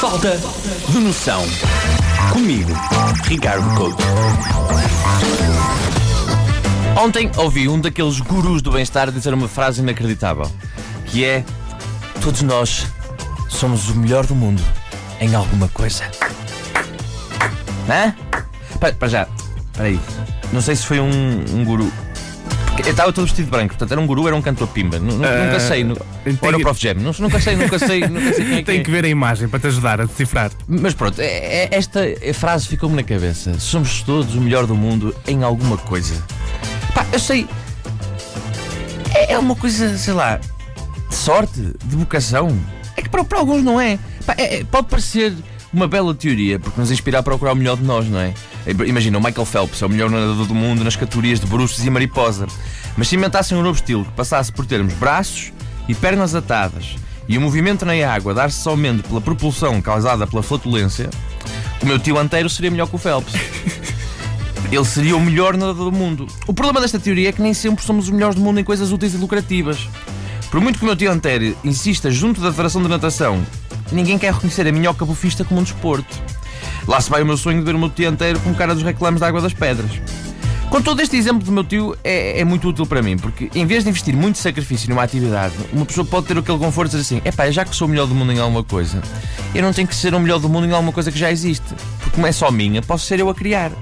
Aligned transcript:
Falta 0.00 0.40
de 0.88 0.98
noção. 0.98 1.42
Comigo, 2.32 2.72
Ricardo 3.24 3.74
Couto. 3.74 4.02
Ontem 6.98 7.30
ouvi 7.36 7.68
um 7.68 7.78
daqueles 7.78 8.18
gurus 8.18 8.62
do 8.62 8.72
bem-estar 8.72 9.12
dizer 9.12 9.34
uma 9.34 9.46
frase 9.46 9.82
inacreditável, 9.82 10.50
que 11.04 11.22
é 11.22 11.44
todos 12.22 12.40
nós 12.40 12.86
somos 13.50 13.90
o 13.90 13.96
melhor 13.96 14.24
do 14.24 14.34
mundo 14.34 14.62
em 15.20 15.34
alguma 15.34 15.68
coisa. 15.68 16.04
Hã? 17.86 18.14
Para, 18.78 19.06
já, 19.06 19.28
espera 19.66 19.88
aí. 19.88 20.00
Não 20.50 20.62
sei 20.62 20.76
se 20.76 20.86
foi 20.86 20.98
um, 20.98 21.44
um 21.52 21.62
guru. 21.62 21.92
Estava 22.86 23.12
todo 23.12 23.24
vestido 23.26 23.44
de 23.46 23.50
branco, 23.50 23.68
portanto 23.68 23.92
era 23.92 24.00
um 24.00 24.06
guru, 24.06 24.26
era 24.26 24.34
um 24.36 24.42
cantor 24.42 24.68
pimba. 24.68 24.98
Nu- 24.98 25.16
nu- 25.18 25.24
Ah, 25.24 25.44
nunca 25.46 25.60
sei. 25.60 25.84
Nu, 25.84 25.94
tem 26.24 26.38
ou 26.40 26.48
era 26.48 26.56
o 26.56 26.58
que- 26.58 26.64
Prof 26.64 26.80
Jam. 26.80 26.94
Nu- 26.94 27.14
Nunca 27.18 27.40
sei, 27.40 27.56
nunca 27.56 27.78
sei, 27.78 28.00
nunca 28.08 28.32
sei 28.34 28.44
é 28.54 28.56
que 28.58 28.62
Tem 28.64 28.80
é. 28.80 28.82
que 28.82 28.90
ver 28.90 29.04
a 29.04 29.08
imagem 29.08 29.48
para 29.48 29.60
te 29.60 29.66
ajudar 29.68 30.00
a 30.00 30.04
decifrar. 30.04 30.50
Mas 30.66 30.94
pronto, 30.94 31.20
é- 31.20 31.24
é- 31.64 31.68
esta 31.72 32.00
frase 32.34 32.66
ficou-me 32.66 32.96
na 32.96 33.02
cabeça. 33.02 33.58
Somos 33.58 34.02
todos 34.02 34.34
o 34.34 34.40
melhor 34.40 34.66
do 34.66 34.74
mundo 34.74 35.14
em 35.26 35.42
alguma 35.42 35.76
coisa. 35.76 36.14
Pá, 36.94 37.06
eu 37.12 37.18
sei. 37.18 37.46
É, 39.14 39.38
uma 39.38 39.54
coisa, 39.56 39.96
sei 39.98 40.14
lá, 40.14 40.36
de 41.08 41.14
sorte, 41.14 41.60
de 41.84 41.96
vocação. 41.96 42.58
É 42.96 43.02
que 43.02 43.08
para, 43.08 43.24
para 43.24 43.38
alguns 43.38 43.62
não 43.62 43.80
é. 43.80 43.98
Pá, 44.26 44.34
é- 44.38 44.64
Pode 44.64 44.88
parecer 44.88 45.34
uma 45.72 45.86
bela 45.86 46.14
teoria, 46.14 46.58
porque 46.58 46.80
nos 46.80 46.90
inspira 46.90 47.18
a 47.18 47.22
procurar 47.22 47.52
o 47.52 47.56
melhor 47.56 47.76
de 47.76 47.84
nós, 47.84 48.08
não 48.08 48.18
é? 48.18 48.34
Imagina, 48.86 49.18
o 49.18 49.22
Michael 49.22 49.46
Phelps 49.46 49.82
é 49.82 49.86
o 49.86 49.88
melhor 49.88 50.10
nadador 50.10 50.46
do 50.46 50.54
mundo 50.54 50.82
nas 50.82 50.96
categorias 50.96 51.40
de 51.40 51.46
bruços 51.46 51.84
e 51.84 51.90
mariposa. 51.90 52.46
Mas 52.96 53.08
se 53.08 53.16
inventassem 53.16 53.56
um 53.56 53.62
novo 53.62 53.78
estilo 53.78 54.04
que 54.04 54.12
passasse 54.12 54.52
por 54.52 54.66
termos 54.66 54.94
braços 54.94 55.52
e 55.88 55.94
pernas 55.94 56.34
atadas 56.34 56.96
e 57.30 57.38
o 57.38 57.40
movimento 57.40 57.86
na 57.86 57.92
água 58.12 58.34
dar-se 58.34 58.60
somente 58.60 59.04
pela 59.04 59.20
propulsão 59.20 59.80
causada 59.80 60.26
pela 60.26 60.42
flatulência, 60.42 61.08
o 61.80 61.86
meu 61.86 61.96
tio 61.96 62.18
anteiro 62.18 62.50
seria 62.50 62.72
melhor 62.72 62.88
que 62.88 62.96
o 62.96 62.98
Phelps. 62.98 63.32
Ele 64.70 64.84
seria 64.84 65.16
o 65.16 65.20
melhor 65.20 65.56
nadador 65.56 65.92
do 65.92 65.96
mundo. 65.96 66.26
O 66.48 66.52
problema 66.52 66.80
desta 66.80 66.98
teoria 66.98 67.28
é 67.28 67.32
que 67.32 67.40
nem 67.40 67.54
sempre 67.54 67.84
somos 67.84 68.06
os 68.06 68.10
melhores 68.10 68.34
do 68.34 68.40
mundo 68.40 68.58
em 68.58 68.64
coisas 68.64 68.90
úteis 68.90 69.14
e 69.14 69.16
lucrativas. 69.16 69.88
Por 70.50 70.60
muito 70.60 70.80
que 70.80 70.84
o 70.84 70.86
meu 70.86 70.96
tio 70.96 71.10
Antério 71.10 71.56
insista 71.62 72.10
junto 72.10 72.40
da 72.40 72.50
Federação 72.50 72.82
de 72.82 72.88
Natação, 72.88 73.44
ninguém 73.92 74.18
quer 74.18 74.32
reconhecer 74.32 74.66
a 74.66 74.72
minhoca 74.72 75.04
bufista 75.04 75.44
como 75.44 75.60
um 75.60 75.62
desporto. 75.62 76.20
Lá 76.86 77.00
se 77.00 77.10
vai 77.10 77.22
o 77.22 77.26
meu 77.26 77.36
sonho 77.36 77.58
de 77.58 77.64
ver 77.64 77.74
o 77.74 77.78
meu 77.78 77.90
tio 77.90 78.08
Antério 78.08 78.40
como 78.40 78.54
cara 78.54 78.74
dos 78.74 78.82
reclames 78.82 79.20
da 79.20 79.28
Água 79.28 79.40
das 79.40 79.52
Pedras. 79.52 79.90
Com 80.70 80.80
todo 80.80 81.00
este 81.02 81.16
exemplo 81.16 81.44
do 81.44 81.50
meu 81.50 81.64
tio 81.64 81.96
é, 82.04 82.40
é 82.40 82.44
muito 82.44 82.68
útil 82.68 82.86
para 82.86 83.02
mim, 83.02 83.18
porque 83.18 83.50
em 83.56 83.66
vez 83.66 83.82
de 83.82 83.90
investir 83.90 84.14
muito 84.14 84.38
sacrifício 84.38 84.88
numa 84.88 85.02
atividade, 85.02 85.54
uma 85.72 85.84
pessoa 85.84 86.06
pode 86.06 86.28
ter 86.28 86.38
aquele 86.38 86.58
conforto 86.58 86.92
de 86.92 86.98
dizer 86.98 87.16
assim: 87.16 87.28
epá, 87.28 87.50
já 87.50 87.64
que 87.64 87.74
sou 87.74 87.88
o 87.88 87.90
melhor 87.90 88.06
do 88.06 88.14
mundo 88.14 88.32
em 88.32 88.38
alguma 88.38 88.62
coisa, 88.62 89.02
eu 89.52 89.62
não 89.62 89.72
tenho 89.72 89.88
que 89.88 89.96
ser 89.96 90.14
o 90.14 90.20
melhor 90.20 90.38
do 90.38 90.48
mundo 90.48 90.68
em 90.68 90.70
alguma 90.70 90.92
coisa 90.92 91.10
que 91.10 91.18
já 91.18 91.30
existe. 91.30 91.74
Porque 91.98 92.10
como 92.10 92.24
é 92.24 92.30
só 92.30 92.52
minha, 92.52 92.80
posso 92.82 93.04
ser 93.04 93.18
eu 93.18 93.28
a 93.28 93.34
criar. 93.34 93.72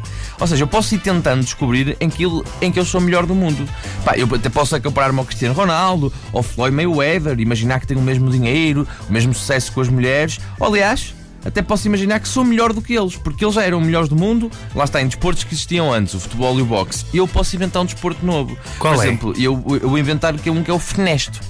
Ou 0.41 0.47
seja, 0.47 0.62
eu 0.62 0.69
posso 0.69 0.94
ir 0.94 0.98
tentando 0.98 1.42
descobrir 1.42 1.97
em 2.00 2.08
que, 2.08 2.25
em 2.61 2.70
que 2.70 2.78
eu 2.78 2.84
sou 2.84 3.00
o 3.00 3.05
melhor 3.05 3.27
do 3.27 3.34
mundo. 3.34 3.69
Pá, 4.05 4.17
eu 4.17 4.28
até 4.34 4.48
posso 4.48 4.80
comparar-me 4.80 5.19
ao 5.19 5.25
Cristiano 5.25 5.55
Ronaldo, 5.55 6.12
ao 6.33 6.42
Floyd 6.42 6.75
Mayweather, 6.75 7.39
imaginar 7.41 7.80
que 7.80 7.86
tenho 7.86 8.00
o 8.00 8.03
mesmo 8.03 8.30
dinheiro, 8.30 8.86
o 9.08 9.12
mesmo 9.12 9.34
sucesso 9.34 9.72
com 9.72 9.80
as 9.80 9.89
mulheres. 9.89 10.39
Ou, 10.61 10.69
aliás, 10.69 11.14
até 11.45 11.62
posso 11.62 11.86
imaginar 11.86 12.20
que 12.20 12.28
sou 12.28 12.45
melhor 12.45 12.72
do 12.72 12.83
que 12.83 12.95
eles, 12.95 13.17
porque 13.17 13.45
eles 13.45 13.55
já 13.55 13.62
eram 13.62 13.80
melhores 13.80 14.08
do 14.08 14.17
mundo, 14.17 14.50
lá 14.75 14.84
está, 14.84 15.00
em 15.00 15.06
desportos 15.06 15.45
que 15.45 15.55
existiam 15.55 15.92
antes, 15.92 16.14
o 16.14 16.20
futebol 16.20 16.58
e 16.58 16.62
o 16.62 16.67
boxe. 16.67 17.05
E 17.12 17.17
eu 17.17 17.28
posso 17.28 17.55
inventar 17.56 17.83
um 17.83 17.84
desporto 17.84 18.25
novo. 18.25 18.56
Qual 18.78 18.95
Por 18.95 19.02
é? 19.02 19.06
exemplo, 19.06 19.34
eu, 19.36 19.62
eu 19.80 19.89
vou 19.89 19.98
inventar 19.98 20.36
que 20.36 20.48
é 20.48 20.52
um 20.52 20.62
que 20.62 20.70
é 20.70 20.75
o 20.75 20.78
fenesto. 20.78 21.41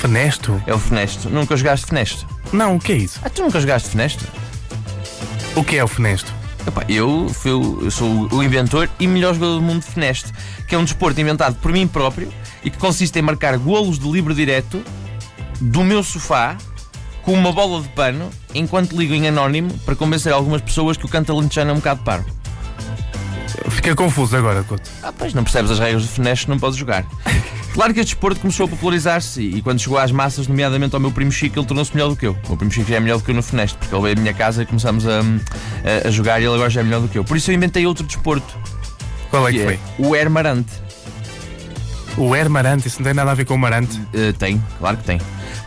Fenesto? 0.00 0.62
É 0.66 0.74
o 0.74 0.78
fenesto. 0.78 1.28
Nunca 1.28 1.56
jogaste 1.56 1.86
fenesto? 1.86 2.26
Não, 2.52 2.76
o 2.76 2.78
que 2.78 2.92
é 2.92 2.96
isso? 2.96 3.20
Ah, 3.22 3.30
tu 3.30 3.42
nunca 3.42 3.60
jogaste 3.60 3.88
fenesto? 3.88 4.24
O 5.56 5.64
que 5.64 5.76
é 5.76 5.84
o 5.84 5.88
fenesto? 5.88 6.32
Epá, 6.66 6.84
eu, 6.88 7.26
eu 7.44 7.90
sou 7.90 8.28
o 8.32 8.42
inventor 8.42 8.88
e 9.00 9.06
melhor 9.06 9.34
jogador 9.34 9.56
do 9.56 9.62
mundo 9.62 9.80
de 9.80 9.86
fenesto, 9.86 10.32
que 10.68 10.74
é 10.74 10.78
um 10.78 10.84
desporto 10.84 11.20
inventado 11.20 11.56
por 11.56 11.72
mim 11.72 11.88
próprio 11.88 12.32
e 12.62 12.70
que 12.70 12.78
consiste 12.78 13.18
em 13.18 13.22
marcar 13.22 13.58
golos 13.58 13.98
de 13.98 14.08
livre 14.08 14.32
direto 14.32 14.82
do 15.60 15.82
meu 15.82 16.02
sofá 16.02 16.56
com 17.22 17.32
uma 17.32 17.52
bola 17.52 17.82
de 17.82 17.88
pano 17.88 18.30
enquanto 18.54 18.96
ligo 18.96 19.14
em 19.14 19.28
anónimo 19.28 19.76
para 19.84 19.96
convencer 19.96 20.32
algumas 20.32 20.60
pessoas 20.60 20.96
que 20.96 21.04
o 21.04 21.08
canto 21.08 21.32
alentejano 21.32 21.70
é 21.70 21.74
um 21.74 21.76
bocado 21.76 22.02
paro. 22.02 22.24
Fica 23.82 23.96
confuso 23.96 24.36
agora, 24.36 24.62
Couto. 24.62 24.88
Ah, 25.02 25.12
pois 25.16 25.34
não 25.34 25.42
percebes 25.42 25.70
as 25.70 25.78
regras 25.78 26.02
do 26.02 26.08
fenesto, 26.08 26.48
não 26.48 26.58
podes 26.58 26.78
jogar. 26.78 27.04
Claro 27.72 27.94
que 27.94 28.00
este 28.00 28.10
desporto 28.10 28.38
começou 28.38 28.66
a 28.66 28.68
popularizar-se 28.68 29.40
e, 29.40 29.62
quando 29.62 29.80
chegou 29.80 29.96
às 29.96 30.12
massas, 30.12 30.46
nomeadamente 30.46 30.94
ao 30.94 31.00
meu 31.00 31.10
primo 31.10 31.32
Chico, 31.32 31.58
ele 31.58 31.64
tornou-se 31.66 31.90
melhor 31.94 32.10
do 32.10 32.16
que 32.16 32.26
eu. 32.26 32.32
O 32.44 32.48
meu 32.48 32.56
primo 32.58 32.70
Chico 32.70 32.86
já 32.90 32.96
é 32.96 33.00
melhor 33.00 33.16
do 33.16 33.24
que 33.24 33.30
eu 33.30 33.34
no 33.34 33.42
fenesto, 33.42 33.78
porque 33.78 33.94
ele 33.94 34.02
veio 34.02 34.14
à 34.18 34.20
minha 34.20 34.34
casa 34.34 34.62
e 34.62 34.66
começamos 34.66 35.06
a, 35.06 35.20
a- 35.20 36.06
a 36.06 36.10
jogar 36.10 36.38
e 36.38 36.44
ele 36.44 36.52
agora 36.54 36.68
já 36.68 36.82
é 36.82 36.84
melhor 36.84 37.00
do 37.00 37.08
que 37.08 37.16
eu. 37.16 37.24
Por 37.24 37.34
isso 37.34 37.50
eu 37.50 37.54
inventei 37.54 37.86
outro 37.86 38.04
desporto, 38.04 38.58
Qual 39.30 39.48
é 39.48 39.52
que 39.52 39.56
que 39.56 39.64
é 39.64 39.66
foi? 39.66 39.80
o 40.06 40.14
Hermarante. 40.14 40.70
O 42.18 42.36
Hermarante, 42.36 42.86
isso 42.88 42.98
não 42.98 43.04
tem 43.06 43.14
nada 43.14 43.30
a 43.30 43.34
ver 43.34 43.46
com 43.46 43.54
o 43.54 43.58
Marante. 43.58 43.98
Uh, 44.12 44.34
tem, 44.38 44.62
claro 44.78 44.98
que 44.98 45.04
tem. 45.04 45.18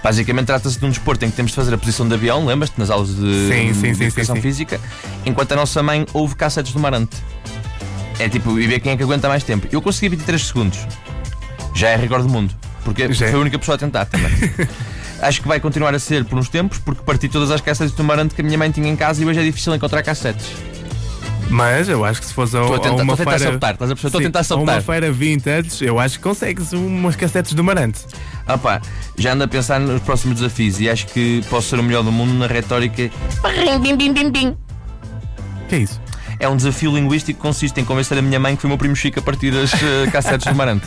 Basicamente 0.03 0.45
trata-se 0.45 0.77
de 0.77 0.85
um 0.85 0.89
desporto 0.89 1.25
em 1.25 1.31
que 1.31 1.35
temos 1.35 1.53
de 1.53 1.55
fazer 1.55 1.73
a 1.73 1.77
posição 1.79 2.07
de 2.07 2.13
avião, 2.13 2.45
lembras-te, 2.45 2.77
nas 2.79 2.91
aulas 2.91 3.07
de, 3.15 3.47
Sim, 3.49 3.73
sim, 3.73 3.93
de 3.93 4.03
educação 4.03 4.35
sim. 4.35 4.41
física, 4.43 4.79
enquanto 5.25 5.53
a 5.53 5.55
nossa 5.55 5.81
mãe 5.81 6.05
ouve 6.13 6.35
cassetes 6.35 6.71
do 6.71 6.79
Marante. 6.79 7.17
É 8.19 8.29
tipo, 8.29 8.57
e 8.59 8.65
ver 8.67 8.79
quem 8.79 8.93
é 8.93 8.97
que 8.97 9.03
aguenta 9.03 9.27
mais 9.27 9.43
tempo. 9.43 9.67
Eu 9.71 9.81
consegui 9.81 10.09
23 10.09 10.41
segundos. 10.41 10.79
Já 11.73 11.89
é 11.89 11.95
recorde 11.95 12.27
do 12.27 12.31
mundo. 12.33 12.53
Porque 12.83 13.11
Já 13.13 13.25
é. 13.25 13.29
foi 13.29 13.39
a 13.39 13.41
única 13.41 13.59
pessoa 13.59 13.75
a 13.75 13.79
tentar 13.79 14.05
também. 14.05 14.31
Acho 15.21 15.41
que 15.41 15.47
vai 15.47 15.59
continuar 15.59 15.93
a 15.95 15.99
ser 15.99 16.23
por 16.25 16.37
uns 16.37 16.49
tempos, 16.49 16.77
porque 16.77 17.01
parti 17.03 17.27
todas 17.27 17.49
as 17.49 17.59
cassetes 17.61 17.93
do 17.95 18.03
Marante 18.03 18.35
que 18.35 18.41
a 18.41 18.43
minha 18.43 18.57
mãe 18.57 18.69
tinha 18.69 18.87
em 18.87 18.95
casa 18.95 19.21
e 19.23 19.25
hoje 19.25 19.39
é 19.39 19.43
difícil 19.43 19.73
encontrar 19.73 20.03
cassetes. 20.03 20.45
Mas 21.49 21.87
eu 21.87 22.03
acho 22.03 22.19
que 22.21 22.27
se 22.27 22.33
fosse 22.33 22.57
a, 22.57 22.61
Estou 22.61 22.75
a 22.75 22.77
a 22.77 22.81
tentar, 22.81 23.03
uma 23.03 23.13
estou 23.13 23.13
a 23.13 23.17
tentar 23.17 23.37
feira. 23.37 23.51
saltar, 23.51 23.73
estás 23.73 23.91
a 23.91 23.95
perceber? 23.95 24.07
Estou 24.07 24.19
a 24.19 24.23
tentar 24.23 24.39
a 24.39 24.43
saltar. 24.43 24.75
uma 24.75 24.81
feira 24.81 25.11
vintage, 25.11 25.85
eu 25.85 25.99
acho 25.99 26.17
que 26.17 26.23
consegues 26.23 26.73
umas 26.73 27.15
cassetes 27.15 27.53
do 27.53 27.63
Marante. 27.63 27.99
Ah 28.47 28.57
pá, 28.57 28.81
já 29.17 29.33
ando 29.33 29.43
a 29.43 29.47
pensar 29.47 29.79
nos 29.79 30.01
próximos 30.01 30.39
desafios 30.39 30.79
e 30.79 30.89
acho 30.89 31.05
que 31.07 31.43
posso 31.49 31.69
ser 31.69 31.79
o 31.79 31.83
melhor 31.83 32.03
do 32.03 32.11
mundo 32.11 32.33
na 32.33 32.47
retórica. 32.47 33.09
Bim, 33.81 33.95
bim, 33.95 34.13
bim, 34.13 34.31
bim. 34.31 34.47
O 34.49 35.67
que 35.67 35.75
é 35.75 35.77
isso? 35.79 36.01
É 36.45 36.47
um 36.47 36.55
desafio 36.55 36.93
linguístico 36.93 37.39
que 37.39 37.41
consiste 37.41 37.81
em 37.81 37.83
convencer 37.83 38.15
a 38.19 38.21
minha 38.21 38.39
mãe 38.39 38.55
que 38.55 38.61
foi 38.61 38.67
o 38.67 38.69
meu 38.69 38.77
primo 38.77 38.95
Chico 38.95 39.19
a 39.19 39.21
partir 39.23 39.49
das 39.49 39.73
eh, 39.73 40.05
cassetes 40.13 40.45
do 40.45 40.53
Marante. 40.53 40.85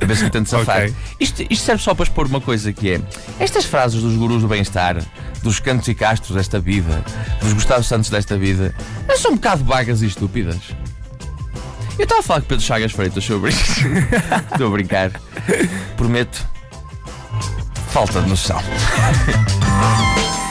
A 0.00 0.06
ver 0.06 0.16
se 0.16 0.22
me 0.22 0.30
tento 0.30 0.48
safar. 0.48 0.82
Ok. 0.82 0.94
Isto, 1.18 1.42
isto 1.50 1.64
serve 1.64 1.82
só 1.82 1.92
para 1.92 2.04
expor 2.04 2.26
uma 2.26 2.40
coisa 2.40 2.72
que 2.72 2.92
é 2.92 3.00
estas 3.40 3.64
frases 3.64 4.00
dos 4.00 4.14
gurus 4.14 4.42
do 4.42 4.46
bem-estar, 4.48 5.02
dos 5.42 5.58
cantos 5.58 5.88
e 5.88 5.94
castros 5.96 6.36
desta 6.36 6.60
vida, 6.60 7.04
dos 7.42 7.52
Gustavo 7.52 7.82
Santos 7.82 8.10
desta 8.10 8.38
vida, 8.38 8.72
são 9.16 9.32
um 9.32 9.34
bocado 9.34 9.64
vagas 9.64 10.02
e 10.02 10.06
estúpidas. 10.06 10.60
Eu 11.98 12.04
estava 12.04 12.20
a 12.20 12.22
falar 12.22 12.40
com 12.42 12.46
Pedro 12.46 12.64
Chagas 12.64 12.92
Freitas 12.92 13.24
sobre 13.24 13.50
isso. 13.50 13.80
Estou 14.52 14.68
a 14.68 14.70
brincar. 14.70 15.10
Prometo. 15.96 16.46
Falta 17.88 18.22
de 18.22 18.28
noção. 18.28 18.62